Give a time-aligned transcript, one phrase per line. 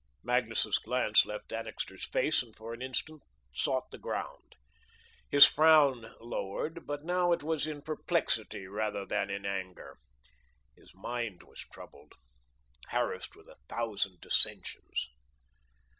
[0.23, 3.21] Magnus's glance left Annixter's face, and for an instant
[3.53, 4.55] sought the ground.
[5.29, 9.99] His frown lowered, but now it was in perplexity, rather than in anger.
[10.75, 12.13] His mind was troubled,
[12.87, 15.07] harassed with a thousand dissensions.